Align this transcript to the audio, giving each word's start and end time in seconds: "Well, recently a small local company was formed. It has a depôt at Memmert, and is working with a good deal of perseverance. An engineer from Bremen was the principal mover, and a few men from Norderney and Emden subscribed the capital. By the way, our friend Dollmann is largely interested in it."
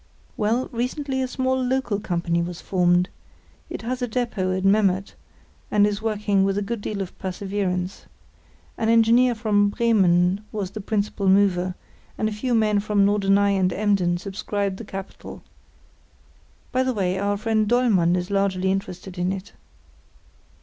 "Well, 0.35 0.67
recently 0.71 1.21
a 1.21 1.27
small 1.27 1.63
local 1.63 1.99
company 1.99 2.41
was 2.41 2.59
formed. 2.59 3.07
It 3.69 3.83
has 3.83 4.01
a 4.01 4.07
depôt 4.07 4.57
at 4.57 4.65
Memmert, 4.65 5.13
and 5.69 5.85
is 5.85 6.01
working 6.01 6.43
with 6.43 6.57
a 6.57 6.63
good 6.63 6.81
deal 6.81 7.01
of 7.01 7.15
perseverance. 7.19 8.05
An 8.79 8.89
engineer 8.89 9.35
from 9.35 9.69
Bremen 9.69 10.41
was 10.51 10.71
the 10.71 10.81
principal 10.81 11.27
mover, 11.27 11.75
and 12.17 12.27
a 12.27 12.31
few 12.33 12.55
men 12.55 12.79
from 12.79 13.05
Norderney 13.05 13.55
and 13.55 13.71
Emden 13.71 14.17
subscribed 14.17 14.77
the 14.77 14.85
capital. 14.85 15.43
By 16.71 16.81
the 16.81 16.95
way, 16.95 17.19
our 17.19 17.37
friend 17.37 17.67
Dollmann 17.67 18.15
is 18.15 18.31
largely 18.31 18.71
interested 18.71 19.19
in 19.19 19.31
it." 19.31 19.51